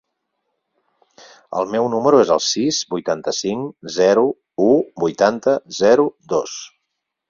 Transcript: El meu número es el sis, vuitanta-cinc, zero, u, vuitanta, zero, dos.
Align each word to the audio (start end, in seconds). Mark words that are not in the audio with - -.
El 1.59 1.69
meu 1.75 1.89
número 1.95 2.23
es 2.25 2.33
el 2.37 2.43
sis, 2.47 2.81
vuitanta-cinc, 2.95 3.87
zero, 4.01 4.27
u, 4.73 4.75
vuitanta, 5.07 5.59
zero, 5.85 6.13
dos. 6.37 6.63